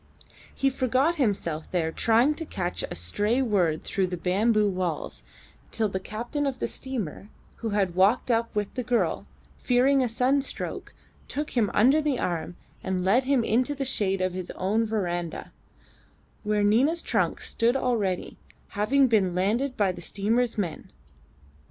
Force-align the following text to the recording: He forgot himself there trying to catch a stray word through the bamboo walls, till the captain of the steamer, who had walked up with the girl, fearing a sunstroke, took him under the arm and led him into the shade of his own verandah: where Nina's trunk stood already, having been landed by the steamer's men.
He 0.55 0.71
forgot 0.71 1.17
himself 1.17 1.69
there 1.69 1.91
trying 1.91 2.33
to 2.33 2.43
catch 2.47 2.81
a 2.89 2.95
stray 2.95 3.39
word 3.39 3.83
through 3.83 4.07
the 4.07 4.17
bamboo 4.17 4.67
walls, 4.67 5.21
till 5.69 5.89
the 5.89 5.99
captain 5.99 6.47
of 6.47 6.57
the 6.57 6.67
steamer, 6.67 7.29
who 7.57 7.69
had 7.69 7.93
walked 7.93 8.31
up 8.31 8.55
with 8.55 8.73
the 8.73 8.81
girl, 8.81 9.27
fearing 9.57 10.01
a 10.01 10.09
sunstroke, 10.09 10.95
took 11.27 11.51
him 11.51 11.69
under 11.75 12.01
the 12.01 12.17
arm 12.17 12.55
and 12.83 13.05
led 13.05 13.25
him 13.25 13.43
into 13.43 13.75
the 13.75 13.85
shade 13.85 14.21
of 14.21 14.33
his 14.33 14.49
own 14.55 14.87
verandah: 14.87 15.51
where 16.41 16.63
Nina's 16.63 17.03
trunk 17.03 17.39
stood 17.39 17.75
already, 17.75 18.37
having 18.69 19.07
been 19.07 19.35
landed 19.35 19.77
by 19.77 19.91
the 19.91 20.01
steamer's 20.01 20.57
men. 20.57 20.89